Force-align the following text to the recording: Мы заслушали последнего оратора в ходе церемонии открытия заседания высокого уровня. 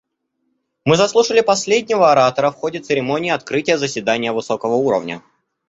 Мы 0.83 0.95
заслушали 0.95 1.41
последнего 1.41 2.11
оратора 2.11 2.49
в 2.49 2.55
ходе 2.55 2.79
церемонии 2.79 3.29
открытия 3.29 3.77
заседания 3.77 4.31
высокого 4.33 4.73
уровня. 4.73 5.21